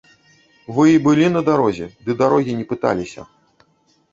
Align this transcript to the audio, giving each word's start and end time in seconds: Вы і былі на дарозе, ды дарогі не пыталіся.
Вы 0.77 0.85
і 0.93 1.01
былі 1.07 1.27
на 1.35 1.41
дарозе, 1.49 1.87
ды 2.07 2.11
дарогі 2.23 2.57
не 2.63 2.67
пыталіся. 2.73 3.21